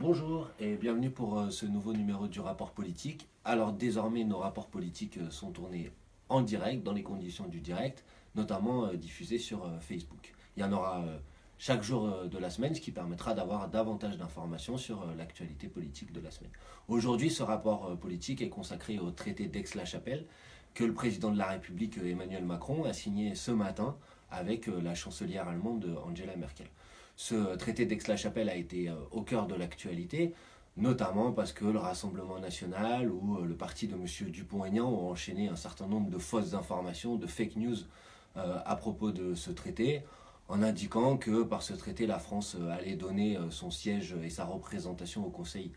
[0.00, 3.26] Bonjour et bienvenue pour euh, ce nouveau numéro du rapport politique.
[3.44, 5.90] Alors désormais nos rapports politiques euh, sont tournés
[6.28, 8.04] en direct, dans les conditions du direct,
[8.36, 10.34] notamment euh, diffusés sur Facebook.
[10.56, 11.04] Il y en aura
[11.58, 16.20] chaque jour de la semaine, ce qui permettra d'avoir davantage d'informations sur l'actualité politique de
[16.20, 16.52] la semaine.
[16.86, 20.26] Aujourd'hui, ce rapport politique est consacré au traité d'Aix-la-Chapelle
[20.74, 23.96] que le président de la République Emmanuel Macron a signé ce matin
[24.30, 26.68] avec la chancelière allemande Angela Merkel.
[27.20, 30.34] Ce traité d'Aix-la-Chapelle a été au cœur de l'actualité,
[30.76, 34.30] notamment parce que le Rassemblement national ou le parti de M.
[34.30, 37.74] Dupont-Aignan ont enchaîné un certain nombre de fausses informations, de fake news
[38.36, 40.02] à propos de ce traité,
[40.46, 45.26] en indiquant que par ce traité, la France allait donner son siège et sa représentation
[45.26, 45.72] au Conseil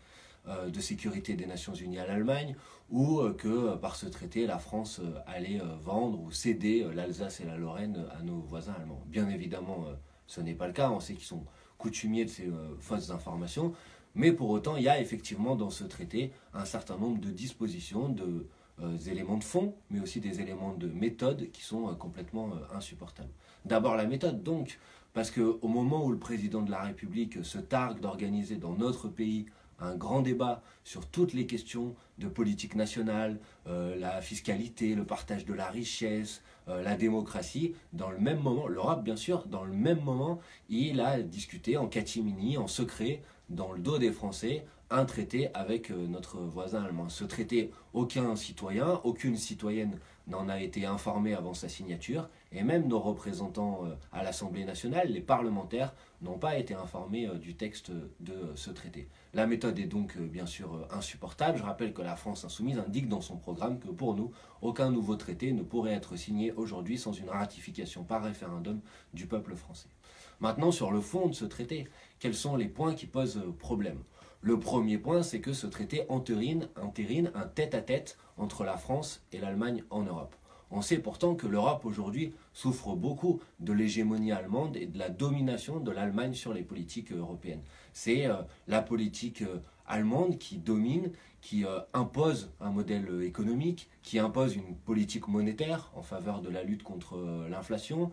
[0.48, 2.56] de sécurité des Nations Unies à l'Allemagne,
[2.92, 8.06] ou que par ce traité, la France allait vendre ou céder l'Alsace et la Lorraine
[8.16, 9.02] à nos voisins allemands.
[9.08, 9.86] Bien évidemment,
[10.32, 11.44] ce n'est pas le cas, on sait qu'ils sont
[11.78, 13.74] coutumiers de ces euh, fausses informations,
[14.16, 18.08] mais pour autant, il y a effectivement dans ce traité un certain nombre de dispositions,
[18.08, 18.48] de
[18.82, 23.34] euh, éléments de fond, mais aussi des éléments de méthode qui sont euh, complètement insupportables.
[23.66, 24.80] D'abord la méthode, donc,
[25.14, 29.48] parce qu'au moment où le président de la République se targue d'organiser dans notre pays
[29.82, 35.46] un grand débat sur toutes les questions de politique nationale, euh, la fiscalité, le partage
[35.46, 37.74] de la richesse, euh, la démocratie.
[37.94, 41.88] Dans le même moment, l'Europe bien sûr, dans le même moment, il a discuté en
[41.88, 47.10] catimini, en secret, dans le dos des Français, un traité avec euh, notre voisin allemand.
[47.10, 50.00] Ce traité, aucun citoyen, aucune citoyenne
[50.32, 55.10] n'en a été informé avant sa signature, et même nos représentants euh, à l'Assemblée nationale,
[55.10, 59.08] les parlementaires, n'ont pas été informés euh, du texte de ce traité.
[59.34, 61.58] La méthode est donc bien sûr insupportable.
[61.58, 65.16] Je rappelle que la France insoumise indique dans son programme que pour nous, aucun nouveau
[65.16, 68.82] traité ne pourrait être signé aujourd'hui sans une ratification par référendum
[69.14, 69.90] du peuple français.
[70.40, 71.88] Maintenant, sur le fond de ce traité,
[72.20, 74.00] quels sont les points qui posent problème?
[74.42, 76.68] Le premier point, c'est que ce traité entérine,
[77.36, 80.36] un tête-à-tête entre la France et l'Allemagne en Europe.
[80.72, 85.80] On sait pourtant que l'Europe aujourd'hui souffre beaucoup de l'hégémonie allemande et de la domination
[85.80, 87.62] de l'Allemagne sur les politiques européennes.
[87.94, 88.36] C'est euh,
[88.68, 94.76] la politique euh, allemande qui domine, qui euh, impose un modèle économique, qui impose une
[94.76, 98.12] politique monétaire en faveur de la lutte contre l'inflation,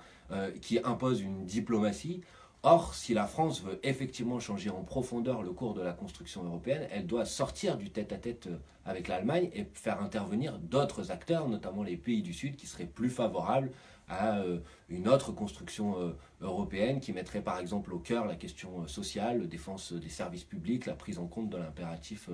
[0.61, 2.21] qui impose une diplomatie.
[2.64, 6.88] Or, si la France veut effectivement changer en profondeur le cours de la construction européenne,
[6.91, 11.96] elle doit sortir du tête-à-tête euh, avec l'Allemagne et faire intervenir d'autres acteurs, notamment les
[11.96, 13.70] pays du Sud, qui seraient plus favorables
[14.08, 14.58] à euh,
[14.88, 19.46] une autre construction euh, européenne qui mettrait par exemple au cœur la question sociale, la
[19.46, 22.28] défense des services publics, la prise en compte de l'impératif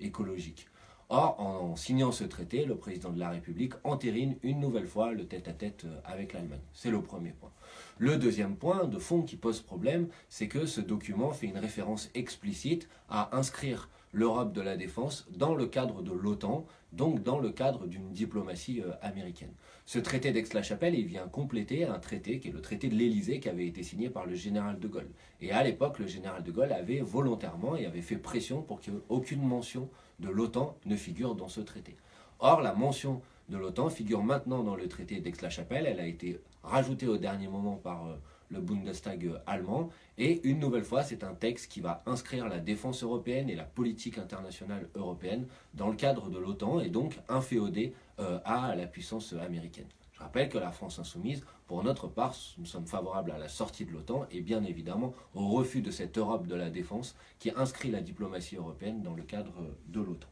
[0.00, 0.66] écologique.
[1.10, 5.26] Or, en signant ce traité, le président de la République entérine une nouvelle fois le
[5.26, 6.60] tête-à-tête euh, avec l'Allemagne.
[6.74, 7.50] C'est le premier point.
[7.96, 12.10] Le deuxième point de fond qui pose problème, c'est que ce document fait une référence
[12.14, 17.50] explicite à inscrire l'Europe de la défense dans le cadre de l'OTAN, donc dans le
[17.50, 19.52] cadre d'une diplomatie euh, américaine.
[19.84, 23.48] Ce traité d'Aix-la-Chapelle, il vient compléter un traité qui est le traité de l'Élysée qui
[23.48, 25.10] avait été signé par le général de Gaulle.
[25.40, 29.42] Et à l'époque, le général de Gaulle avait volontairement et avait fait pression pour qu'aucune
[29.42, 29.88] mention
[30.20, 31.96] de l'OTAN ne figure dans ce traité.
[32.40, 35.86] Or, la mention de l'OTAN figure maintenant dans le traité d'Aix-la-Chapelle.
[35.86, 38.16] Elle a été rajoutée au dernier moment par euh,
[38.50, 39.90] le Bundestag allemand.
[40.16, 43.64] Et une nouvelle fois, c'est un texte qui va inscrire la défense européenne et la
[43.64, 49.32] politique internationale européenne dans le cadre de l'OTAN et donc inféodé euh, à la puissance
[49.32, 49.86] américaine.
[50.12, 53.84] Je rappelle que la France insoumise, pour notre part, nous sommes favorables à la sortie
[53.84, 57.92] de l'OTAN et bien évidemment au refus de cette Europe de la défense qui inscrit
[57.92, 59.54] la diplomatie européenne dans le cadre
[59.86, 60.26] de l'OTAN.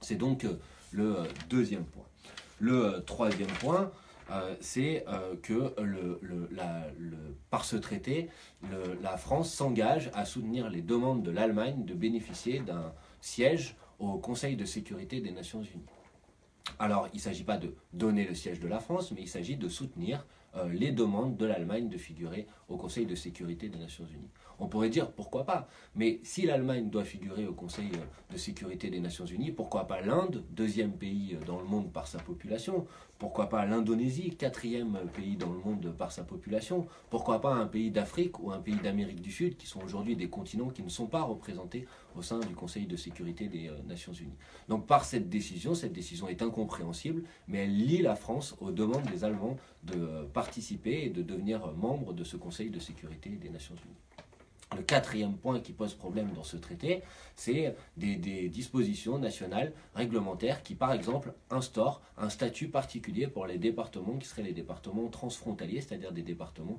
[0.00, 0.58] C'est donc euh,
[0.92, 2.06] le euh, deuxième point.
[2.58, 3.90] Le troisième point,
[4.32, 5.74] euh, c'est euh, que
[7.50, 8.28] par ce traité,
[9.02, 14.56] la France s'engage à soutenir les demandes de l'Allemagne de bénéficier d'un siège au Conseil
[14.56, 15.84] de sécurité des Nations Unies.
[16.78, 19.56] Alors, il ne s'agit pas de donner le siège de la France, mais il s'agit
[19.56, 20.26] de soutenir
[20.56, 24.30] euh, les demandes de l'Allemagne de figurer au Conseil de sécurité des Nations Unies.
[24.58, 28.90] On pourrait dire pourquoi pas, mais si l'Allemagne doit figurer au Conseil euh, de sécurité
[28.90, 32.86] des Nations Unies, pourquoi pas l'Inde, deuxième pays euh, dans le monde par sa population?
[33.18, 36.86] Pourquoi pas l'Indonésie, quatrième pays dans le monde par sa population?
[37.08, 40.28] Pourquoi pas un pays d'Afrique ou un pays d'Amérique du Sud, qui sont aujourd'hui des
[40.28, 41.86] continents qui ne sont pas représentés
[42.16, 44.36] au sein du Conseil de sécurité des Nations Unies
[44.68, 49.06] Donc par cette décision, cette décision est incompréhensible, mais elle lie la France aux demandes
[49.10, 53.48] des Allemands de participer participer et de devenir membre de ce Conseil de sécurité des
[53.48, 54.11] Nations Unies.
[54.76, 57.02] Le quatrième point qui pose problème dans ce traité,
[57.36, 58.16] c'est des,
[58.48, 64.42] dispositions nationales réglementaires qui, par exemple, instaurent un statut particulier pour les départements qui seraient
[64.42, 66.78] les départements transfrontaliers, c'est-à-dire des départements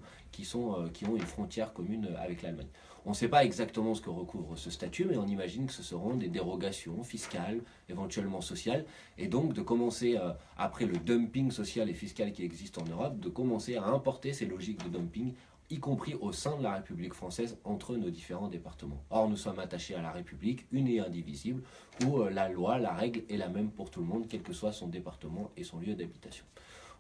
[0.56, 2.68] euh, qui ont une frontière commune avec l'Allemagne.
[3.06, 5.84] On ne sait pas exactement ce que recouvre ce statut, mais on imagine que ce
[5.84, 8.86] seront des dérogations fiscales, éventuellement sociales,
[9.18, 13.20] et donc de commencer, euh, après le dumping social et fiscal qui existe en Europe,
[13.20, 15.34] de commencer à importer ces logiques de dumping
[15.70, 19.04] y compris au sein de la République française, entre nos différents départements.
[19.10, 21.64] Or, nous sommes attachés à la République, une et indivisible,
[22.06, 24.54] où euh, la loi, la règle est la même pour tout le monde, quel que
[24.54, 26.46] soit son département et son lieu d'habitation.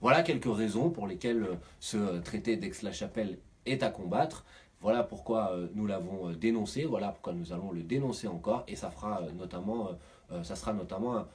[0.02, 4.46] Voilà quelques raisons pour lesquelles euh, ce traité d'Aix-la-Chapelle est à combattre.
[4.82, 8.90] Voilà pourquoi euh, nous l'avons dénoncé, voilà pourquoi nous allons le dénoncer encore, et ça
[8.90, 9.90] fera notamment,
[10.44, 11.26] ça sera notamment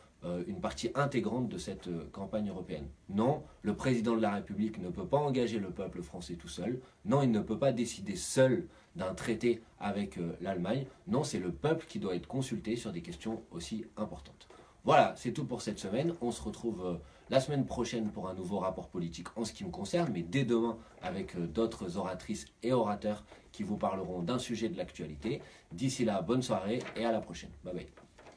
[0.49, 2.89] une partie intégrante de cette euh, campagne européenne.
[3.09, 6.81] Non, le président de la République ne peut pas engager le peuple français tout seul.
[7.05, 8.67] Non, il ne peut pas décider seul
[8.97, 10.87] d'un traité avec euh, l'Allemagne.
[11.07, 14.49] Non, c'est le peuple qui doit être consulté sur des questions aussi importantes.
[14.85, 16.15] Voilà, c'est tout pour cette semaine.
[16.21, 16.99] On se retrouve
[17.31, 20.45] la semaine prochaine pour un nouveau rapport politique en ce qui me concerne, mais dès
[20.45, 25.43] demain avec d'autres oratrices et orateurs qui vous parleront d'un sujet de l'actualité.
[25.73, 27.51] D'ici là, bonne soirée et à la prochaine.
[27.65, 28.08] Bye bye.